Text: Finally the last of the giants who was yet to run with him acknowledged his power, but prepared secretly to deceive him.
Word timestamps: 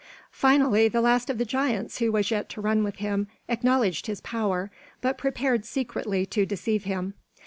Finally 0.31 0.87
the 0.87 0.99
last 0.99 1.29
of 1.29 1.37
the 1.37 1.45
giants 1.45 1.99
who 1.99 2.11
was 2.11 2.31
yet 2.31 2.49
to 2.49 2.59
run 2.59 2.83
with 2.83 2.95
him 2.95 3.27
acknowledged 3.47 4.07
his 4.07 4.19
power, 4.21 4.71
but 4.99 5.15
prepared 5.15 5.63
secretly 5.63 6.25
to 6.25 6.43
deceive 6.43 6.85
him. 6.85 7.13